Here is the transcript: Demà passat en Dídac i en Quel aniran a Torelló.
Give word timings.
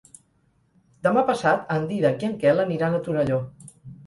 Demà 1.07 1.23
passat 1.27 1.69
en 1.75 1.85
Dídac 1.91 2.25
i 2.27 2.27
en 2.31 2.35
Quel 2.45 2.63
aniran 2.65 2.97
a 2.97 3.03
Torelló. 3.11 3.41